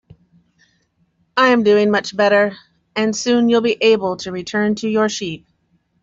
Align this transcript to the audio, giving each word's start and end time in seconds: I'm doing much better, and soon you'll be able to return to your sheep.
I'm 1.37 1.61
doing 1.61 1.91
much 1.91 2.17
better, 2.17 2.55
and 2.95 3.15
soon 3.15 3.49
you'll 3.49 3.61
be 3.61 3.77
able 3.81 4.17
to 4.17 4.31
return 4.31 4.73
to 4.77 4.89
your 4.89 5.09
sheep. 5.09 5.45